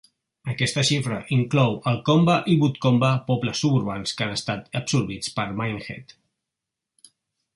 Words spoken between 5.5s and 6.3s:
Minehead.